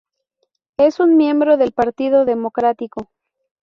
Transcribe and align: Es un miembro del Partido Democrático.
Es 0.77 0.99
un 0.99 1.15
miembro 1.15 1.57
del 1.57 1.73
Partido 1.73 2.25
Democrático. 2.25 3.11